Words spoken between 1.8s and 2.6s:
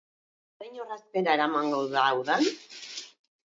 da udan?